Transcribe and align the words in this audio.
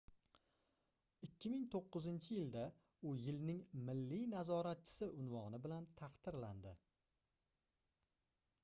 2009-yilda 1.25 2.63
u 3.09 3.11
yilning 3.25 3.61
milliy 3.91 4.25
nazoratchisi 4.33 5.11
unvoni 5.21 5.63
bilan 5.69 5.91
taqdirlandi 6.03 6.75